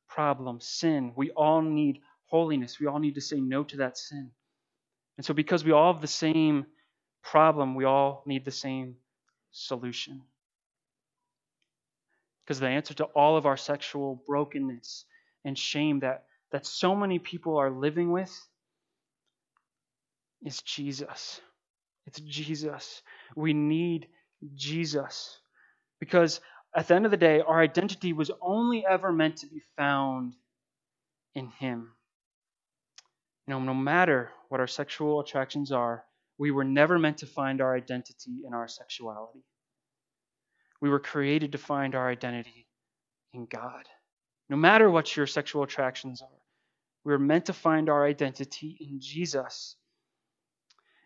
[0.08, 1.12] problem sin.
[1.16, 2.78] We all need holiness.
[2.80, 4.30] We all need to say no to that sin.
[5.16, 6.66] And so, because we all have the same
[7.22, 8.96] problem, we all need the same
[9.50, 10.22] solution.
[12.46, 15.04] Because the answer to all of our sexual brokenness
[15.44, 18.32] and shame that, that so many people are living with
[20.44, 21.40] is Jesus.
[22.06, 23.02] It's Jesus.
[23.34, 24.06] We need
[24.54, 25.40] Jesus.
[25.98, 26.40] Because
[26.74, 30.34] at the end of the day, our identity was only ever meant to be found
[31.34, 31.90] in Him.
[33.46, 36.04] You know, no matter what our sexual attractions are,
[36.38, 39.42] we were never meant to find our identity in our sexuality.
[40.80, 42.66] We were created to find our identity
[43.32, 43.84] in God.
[44.48, 46.28] No matter what your sexual attractions are,
[47.04, 49.76] we were meant to find our identity in Jesus.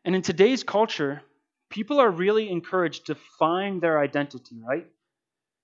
[0.04, 1.22] And in today's culture,
[1.68, 4.86] people are really encouraged to find their identity, right?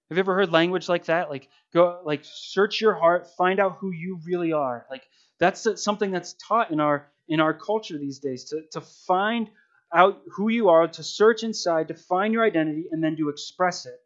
[0.08, 1.30] Have you ever heard language like that?
[1.30, 4.86] Like go like search your heart, find out who you really are.
[4.90, 5.02] Like
[5.40, 9.50] that's something that's taught in our in our culture these days to, to find
[9.96, 13.86] out who you are, to search inside, to find your identity, and then to express
[13.86, 13.98] it.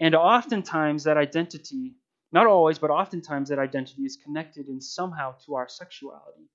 [0.00, 1.94] And oftentimes that identity,
[2.32, 6.48] not always, but oftentimes that identity is connected in somehow to our sexuality.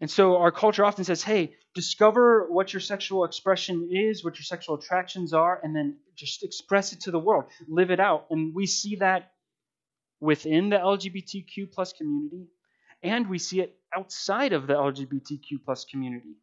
[0.00, 4.44] And so our culture often says, hey, discover what your sexual expression is, what your
[4.44, 7.44] sexual attractions are, and then just express it to the world.
[7.68, 8.26] Live it out.
[8.30, 9.30] And we see that
[10.18, 12.48] within the LGBTQ plus community,
[13.00, 16.34] and we see it outside of the LGBTQ plus community.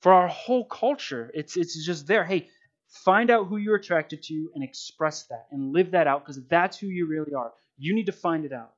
[0.00, 2.24] For our whole culture, it's, it's just there.
[2.24, 2.48] Hey,
[2.88, 6.78] find out who you're attracted to and express that and live that out because that's
[6.78, 7.52] who you really are.
[7.76, 8.72] You need to find it out.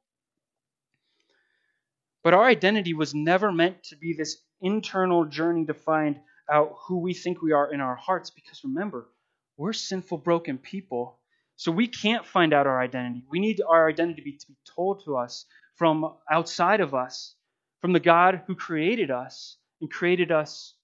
[2.23, 6.99] But our identity was never meant to be this internal journey to find out who
[6.99, 9.09] we think we are in our hearts because remember,
[9.57, 11.19] we're sinful, broken people.
[11.57, 13.25] So we can't find out our identity.
[13.31, 15.45] We need our identity to be, to be told to us
[15.77, 17.35] from outside of us,
[17.81, 20.75] from the God who created us and created us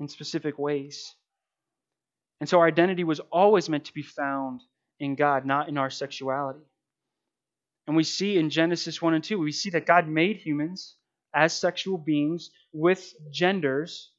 [0.00, 1.14] in specific ways.
[2.40, 4.62] And so our identity was always meant to be found
[4.98, 6.64] in God, not in our sexuality.
[7.86, 10.96] And we see in Genesis 1 and 2, we see that God made humans
[11.34, 14.10] as sexual beings with genders,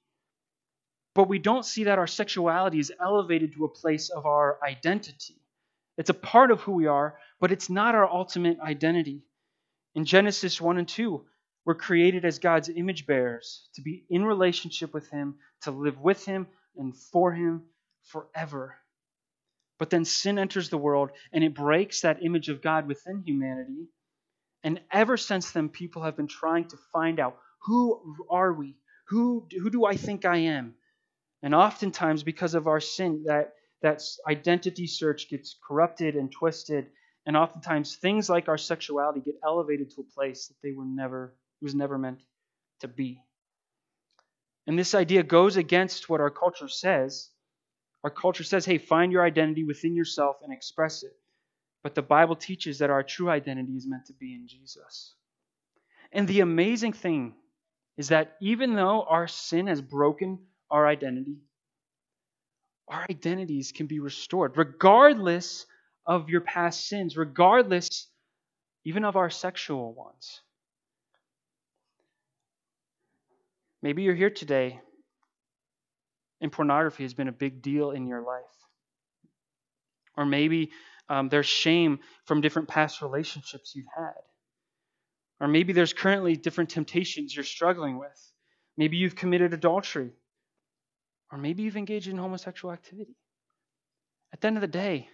[1.16, 5.42] but we don't see that our sexuality is elevated to a place of our identity.
[5.98, 9.24] It's a part of who we are, but it's not our ultimate identity.
[9.96, 11.24] In Genesis 1 and 2,
[11.66, 16.26] we're created as God's image bearers, to be in relationship with Him, to live with
[16.26, 16.48] Him
[16.78, 17.64] and for Him
[18.04, 18.76] forever.
[19.80, 23.88] But then sin enters the world and it breaks that image of God within humanity.
[24.64, 28.78] And ever since then, people have been trying to find out who are we?
[29.08, 30.76] Who, who do I think I am?
[31.42, 36.88] And oftentimes, because of our sin, that, that identity search gets corrupted and twisted.
[37.26, 41.36] And oftentimes, things like our sexuality get elevated to a place that they were never,
[41.64, 42.22] was never meant
[42.82, 43.20] to be.
[44.68, 47.30] And this idea goes against what our culture says
[48.04, 51.16] our culture says, hey, find your identity within yourself and express it.
[51.84, 55.16] But the Bible teaches that our true identity is meant to be in Jesus.
[56.12, 57.34] And the amazing thing
[57.98, 61.38] is that even though our sin has broken our identity,
[62.88, 65.66] our identities can be restored, regardless
[66.06, 68.08] of your past sins, regardless
[68.84, 70.42] even of our sexual ones.
[73.84, 74.80] Maybe you're here today
[76.40, 78.44] and pornography has been a big deal in your life.
[80.16, 80.72] Or maybe
[81.10, 84.22] um, there's shame from different past relationships you've had.
[85.42, 88.32] Or maybe there's currently different temptations you're struggling with.
[88.78, 90.12] Maybe you've committed adultery.
[91.30, 93.18] Or maybe you've engaged in homosexual activity.
[94.32, 95.10] At the end of the day,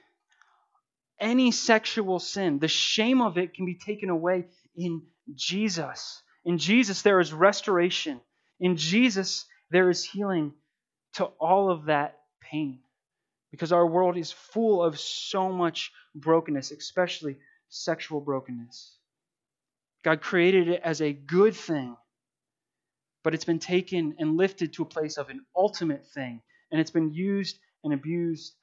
[1.19, 5.01] any sexual sin, the shame of it can be taken away in
[5.33, 6.21] Jesus.
[6.45, 8.21] In Jesus, there is restoration.
[8.59, 10.53] In Jesus, there is healing
[11.13, 12.79] to all of that pain.
[13.51, 17.37] Because our world is full of so much brokenness, especially
[17.69, 18.95] sexual brokenness.
[20.03, 21.97] God created it as a good thing,
[23.23, 26.41] but it's been taken and lifted to a place of an ultimate thing,
[26.71, 28.53] and it's been used and abused.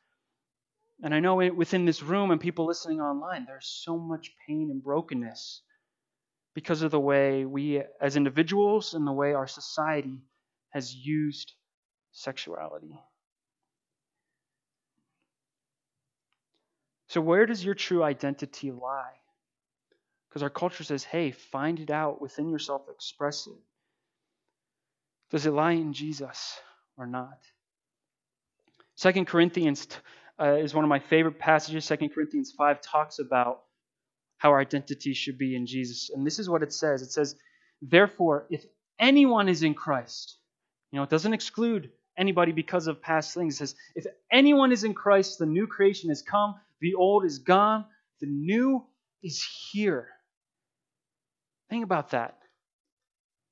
[1.03, 4.83] And I know within this room and people listening online, there's so much pain and
[4.83, 5.63] brokenness
[6.57, 10.23] because of the way we as individuals and the way our society
[10.71, 11.53] has used
[12.13, 12.99] sexuality.
[17.09, 19.21] So, where does your true identity lie?
[20.31, 23.61] Because our culture says, hey, find it out within yourself, express it.
[25.31, 26.59] Does it lie in Jesus
[26.97, 27.39] or not?
[28.95, 29.87] Second Corinthians
[30.41, 31.85] uh, is one of my favorite passages.
[31.85, 33.66] Second Corinthians 5 talks about
[34.39, 36.11] how our identity should be in Jesus.
[36.15, 37.37] And this is what it says it says,
[37.83, 38.65] Therefore, if
[38.99, 40.39] anyone is in Christ,
[40.91, 43.55] you know, it doesn't exclude anybody because of past things.
[43.55, 47.39] It says, If anyone is in Christ, the new creation has come, the old is
[47.39, 47.85] gone,
[48.21, 48.85] the new
[49.23, 50.09] is here.
[51.69, 52.39] Think about that.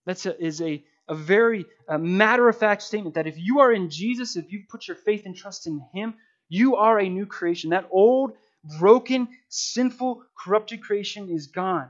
[0.07, 1.67] That is a, a very
[1.99, 5.23] matter of fact statement that if you are in Jesus, if you've put your faith
[5.25, 6.15] and trust in Him,
[6.49, 7.71] you are a new creation.
[7.71, 8.33] That old,
[8.79, 11.89] broken, sinful, corrupted creation is gone.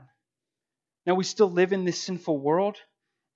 [1.05, 2.77] Now, we still live in this sinful world,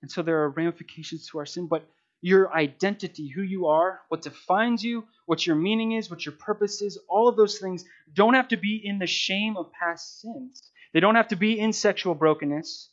[0.02, 1.88] and so there are ramifications to our sin, but
[2.22, 6.82] your identity, who you are, what defines you, what your meaning is, what your purpose
[6.82, 10.62] is, all of those things don't have to be in the shame of past sins.
[10.94, 12.90] They don't have to be in sexual brokenness.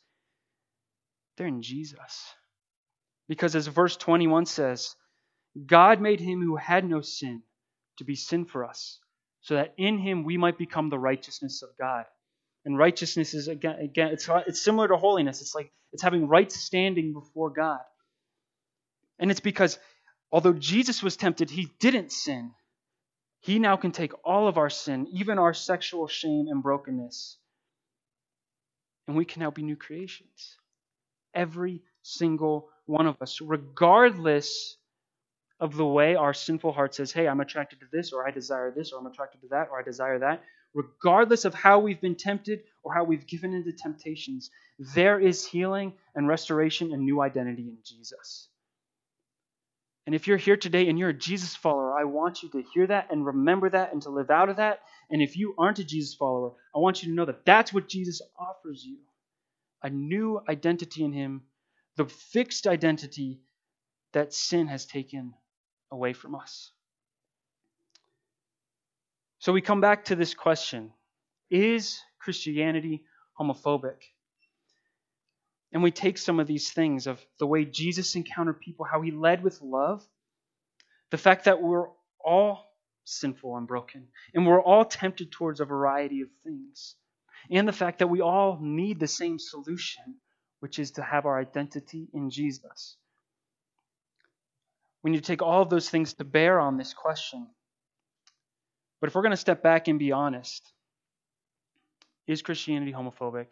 [1.35, 2.33] They're in Jesus.
[3.27, 4.95] Because as verse 21 says,
[5.65, 7.41] God made him who had no sin
[7.97, 8.99] to be sin for us,
[9.47, 12.03] so that in him we might become the righteousness of God.
[12.65, 15.39] And righteousness is again, again it's, it's similar to holiness.
[15.39, 17.79] It's like it's having right standing before God.
[19.19, 19.79] And it's because
[20.33, 22.51] although Jesus was tempted, he didn't sin.
[23.39, 27.37] He now can take all of our sin, even our sexual shame and brokenness,
[29.07, 30.57] and we can now be new creations.
[31.33, 34.75] Every single one of us, regardless
[35.59, 38.71] of the way our sinful heart says, hey, I'm attracted to this, or I desire
[38.71, 40.43] this, or I'm attracted to that, or I desire that,
[40.73, 44.51] regardless of how we've been tempted or how we've given into temptations,
[44.93, 48.49] there is healing and restoration and new identity in Jesus.
[50.05, 52.87] And if you're here today and you're a Jesus follower, I want you to hear
[52.87, 54.79] that and remember that and to live out of that.
[55.09, 57.89] And if you aren't a Jesus follower, I want you to know that that's what
[57.89, 58.97] Jesus offers you
[59.83, 61.43] a new identity in Him,
[61.97, 63.41] the fixed identity
[64.13, 65.33] that sin has taken
[65.91, 66.71] away from us.
[69.39, 70.91] So we come back to this question
[71.49, 73.03] Is Christianity
[73.39, 74.01] homophobic?
[75.73, 79.11] And we take some of these things of the way Jesus encountered people, how he
[79.11, 80.07] led with love,
[81.11, 81.87] the fact that we're
[82.23, 82.71] all
[83.03, 86.95] sinful and broken, and we're all tempted towards a variety of things,
[87.49, 90.15] and the fact that we all need the same solution,
[90.59, 92.97] which is to have our identity in Jesus.
[95.07, 97.47] We need to take all of those things to bear on this question.
[98.99, 100.69] But if we're going to step back and be honest,
[102.27, 103.51] is Christianity homophobic?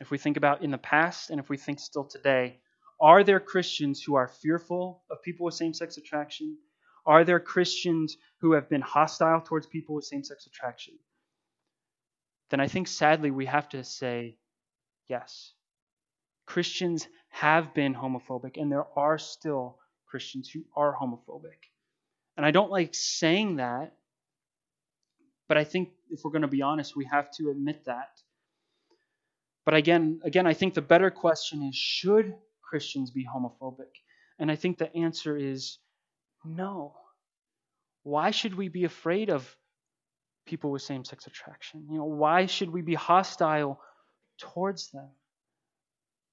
[0.00, 2.58] If we think about in the past and if we think still today,
[3.00, 6.58] are there Christians who are fearful of people with same sex attraction?
[7.06, 10.94] Are there Christians who have been hostile towards people with same sex attraction?
[12.50, 14.38] Then I think sadly we have to say
[15.06, 15.52] yes.
[16.46, 19.78] Christians have been homophobic, and there are still
[20.14, 21.58] Christians who are homophobic.
[22.36, 23.96] And I don't like saying that,
[25.48, 28.10] but I think if we're going to be honest, we have to admit that.
[29.64, 33.90] But again, again, I think the better question is should Christians be homophobic?
[34.38, 35.78] And I think the answer is
[36.44, 36.94] no.
[38.04, 39.56] Why should we be afraid of
[40.46, 41.88] people with same-sex attraction?
[41.90, 43.80] You know, why should we be hostile
[44.38, 45.08] towards them?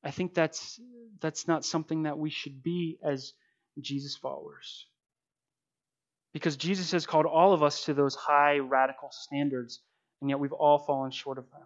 [0.04, 0.80] I think that's
[1.20, 3.34] that's not something that we should be as
[3.80, 4.86] Jesus followers.
[6.34, 9.80] Because Jesus has called all of us to those high radical standards,
[10.22, 11.62] and yet we've all fallen short of them.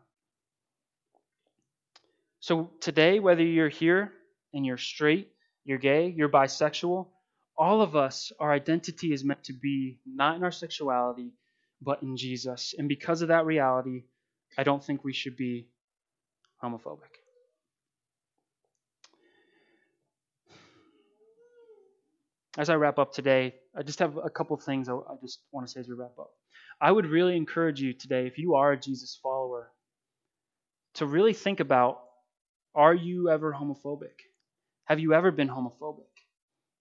[2.39, 4.11] So today, whether you're here
[4.53, 5.29] and you're straight,
[5.63, 7.07] you're gay, you're bisexual,
[7.57, 11.31] all of us, our identity is meant to be not in our sexuality,
[11.81, 12.75] but in Jesus.
[12.77, 14.03] And because of that reality,
[14.57, 15.67] I don't think we should be
[16.63, 17.24] homophobic.
[22.57, 25.71] As I wrap up today, I just have a couple things I just want to
[25.71, 26.31] say as we wrap up.
[26.79, 29.71] I would really encourage you today, if you are a Jesus follower,
[30.95, 31.99] to really think about
[32.73, 34.19] are you ever homophobic?
[34.85, 36.03] Have you ever been homophobic?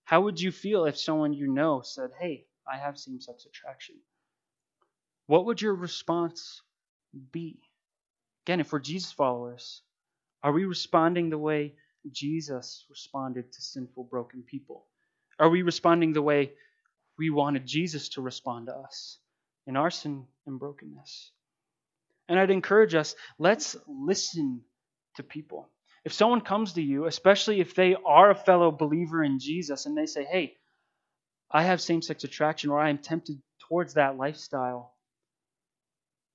[0.04, 3.96] How would you feel if someone you know said, Hey, I have same sex attraction?
[5.26, 6.60] What would your response
[7.32, 7.60] be?
[8.44, 9.82] Again, if we're Jesus followers,
[10.42, 11.74] are we responding the way
[12.10, 14.84] Jesus responded to sinful, broken people?
[15.38, 16.52] Are we responding the way
[17.18, 19.18] we wanted Jesus to respond to us
[19.66, 21.32] in our sin and brokenness?
[22.28, 24.62] And I'd encourage us let's listen
[25.16, 25.68] to people.
[26.04, 29.96] If someone comes to you, especially if they are a fellow believer in Jesus, and
[29.96, 30.54] they say, hey,
[31.50, 34.94] I have same sex attraction or I am tempted towards that lifestyle,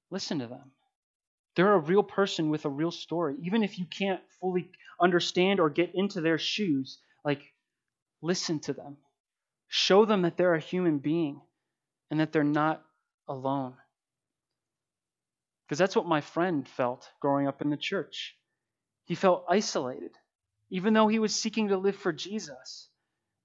[0.10, 0.72] listen to them.
[1.56, 3.36] They're a real person with a real story.
[3.44, 7.42] Even if you can't fully understand or get into their shoes, like
[8.22, 8.98] Listen to them.
[9.68, 11.42] Show them that they're a human being
[12.10, 12.84] and that they're not
[13.28, 13.74] alone.
[15.66, 18.36] Because that's what my friend felt growing up in the church.
[19.06, 20.12] He felt isolated,
[20.72, 22.90] even though he was seeking to live for Jesus.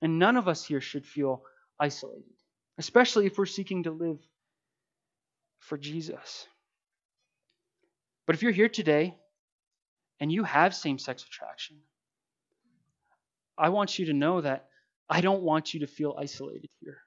[0.01, 1.43] And none of us here should feel
[1.79, 2.25] isolated,
[2.79, 4.19] especially if we're seeking to live
[5.59, 6.47] for Jesus.
[8.27, 9.15] But if you're here today
[10.21, 11.77] and you have same sex attraction,
[13.57, 14.67] I want you to know that
[15.09, 16.99] I don't want you to feel isolated here.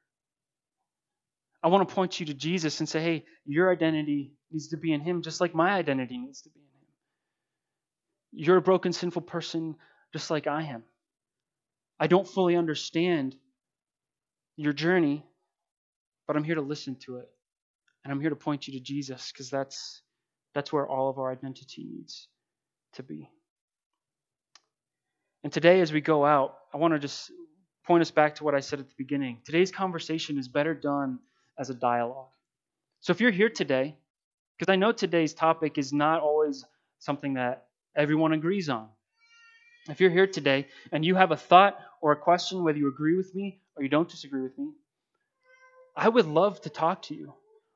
[1.64, 4.94] I want to point you to Jesus and say, hey, your identity needs to be
[4.94, 8.46] in Him just like my identity needs to be in Him.
[8.46, 9.76] You're a broken, sinful person
[10.14, 10.84] just like I am.
[12.00, 13.36] I don't fully understand
[14.56, 15.26] your journey,
[16.28, 17.30] but I'm here to listen to it.
[18.04, 20.02] And I'm here to point you to Jesus because that's,
[20.54, 22.28] that's where all of our identity needs
[22.94, 23.30] to be.
[25.48, 27.32] And today, as we go out, I want to just
[27.86, 29.38] point us back to what I said at the beginning.
[29.46, 31.20] Today's conversation is better done
[31.58, 32.28] as a dialogue.
[33.00, 33.96] So if you're here today,
[34.58, 36.66] because I know today's topic is not always
[37.00, 38.90] something that everyone agrees on.
[39.88, 43.16] If you're here today and you have a thought or a question, whether you agree
[43.16, 44.72] with me or you don't disagree with me,
[45.96, 47.34] I would love to talk to you.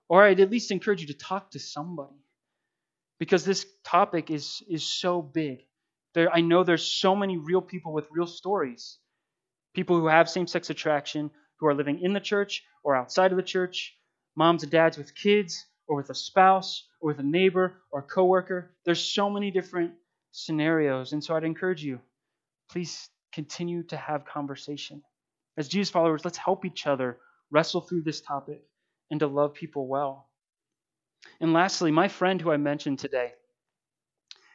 [0.10, 2.20] Or I'd at least encourage you to talk to somebody.
[3.18, 5.60] Because this topic is, is so big.
[6.14, 8.98] There, I know there's so many real people with real stories.
[9.74, 13.38] People who have same sex attraction, who are living in the church or outside of
[13.38, 13.96] the church,
[14.36, 18.04] moms and dads with kids, or with a spouse, or with a neighbor or a
[18.04, 18.76] coworker.
[18.86, 19.92] There's so many different
[20.32, 21.14] scenarios.
[21.14, 22.00] And so I'd encourage you,
[22.70, 25.04] please continue to have conversation.
[25.58, 27.18] As Jesus followers, let's help each other
[27.52, 28.62] wrestle through this topic
[29.10, 30.30] and to love people well.
[31.40, 33.34] And lastly, my friend who I mentioned today,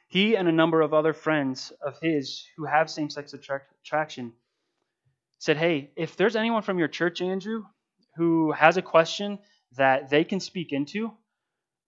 [0.09, 4.33] he and a number of other friends of his who have same sex attraction
[5.39, 7.65] said, Hey, if there's anyone from your church, Andrew,
[8.17, 9.39] who has a question
[9.77, 11.13] that they can speak into,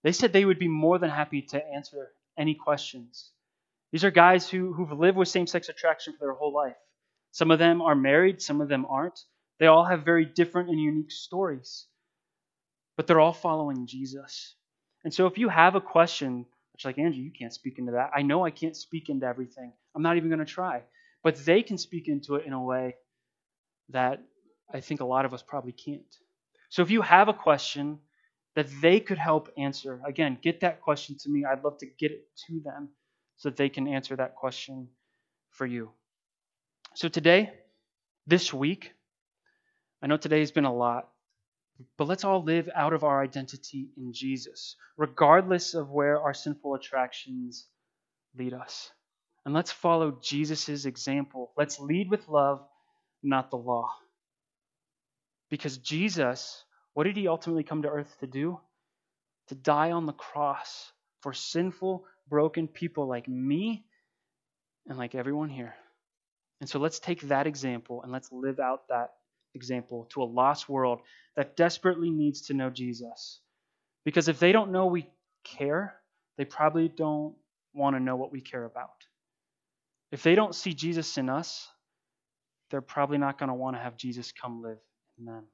[0.03, 3.33] they said they would be more than happy to answer any questions.
[3.93, 6.77] These are guys who, who've lived with same sex attraction for their whole life.
[7.33, 9.19] Some of them are married, some of them aren't.
[9.59, 11.87] They all have very different and unique stories,
[12.97, 14.55] but they're all following Jesus.
[15.05, 16.47] And so if you have a question,
[16.85, 18.11] like, Andrew, you can't speak into that.
[18.15, 19.73] I know I can't speak into everything.
[19.95, 20.83] I'm not even going to try.
[21.23, 22.97] But they can speak into it in a way
[23.91, 24.23] that
[24.73, 26.17] I think a lot of us probably can't.
[26.69, 27.99] So if you have a question
[28.55, 31.45] that they could help answer, again, get that question to me.
[31.45, 32.91] I'd love to get it to them
[33.37, 34.89] so that they can answer that question
[35.51, 35.91] for you.
[36.95, 37.53] So today,
[38.27, 38.93] this week,
[40.03, 41.09] I know today has been a lot,
[41.97, 46.75] but let's all live out of our identity in Jesus, regardless of where our sinful
[46.75, 47.67] attractions
[48.37, 48.91] lead us.
[49.45, 51.53] And let's follow Jesus' example.
[51.57, 52.67] Let's lead with love
[53.23, 53.91] not the law.
[55.51, 56.65] Because Jesus,
[56.95, 58.61] what did he ultimately come to earth to do?
[59.49, 63.85] To die on the cross for sinful, broken people like me
[64.87, 65.75] and like everyone here.
[66.61, 69.15] And so let's take that example and let's live out that
[69.55, 71.01] example to a lost world
[71.37, 73.41] that desperately needs to know Jesus.
[74.05, 75.09] Because if they don't know we
[75.45, 75.95] care,
[76.37, 77.35] they probably don't
[77.75, 79.07] want to know what we care about.
[80.11, 81.69] If they don't see Jesus in us,
[82.71, 84.79] they're probably not going to want to have Jesus come live
[85.19, 85.45] in them.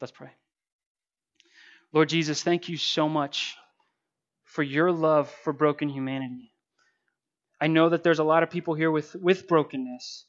[0.00, 0.30] Let's pray.
[1.92, 3.56] Lord Jesus, thank you so much
[4.44, 6.52] for your love for broken humanity.
[7.60, 10.24] I know that there's a lot of people here with, with brokenness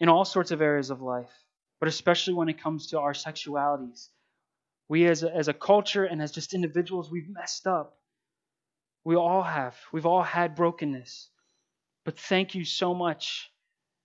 [0.00, 1.32] in all sorts of areas of life,
[1.80, 4.08] but especially when it comes to our sexualities.
[4.88, 7.96] We, as a, as a culture and as just individuals, we've messed up.
[9.04, 9.76] We all have.
[9.92, 11.28] We've all had brokenness.
[12.04, 13.50] But thank you so much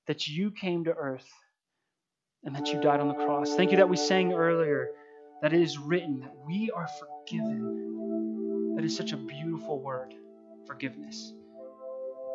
[0.07, 1.29] that you came to earth
[2.43, 3.55] and that you died on the cross.
[3.55, 4.89] Thank you that we sang earlier
[5.41, 8.75] that it is written that we are forgiven.
[8.75, 10.13] That is such a beautiful word,
[10.65, 11.33] forgiveness.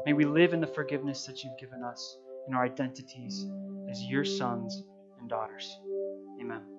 [0.05, 2.19] May we live in the forgiveness that you've given us
[2.49, 3.47] in our identities
[3.91, 4.85] as your sons
[5.21, 5.79] and daughters.
[6.41, 6.72] Amen.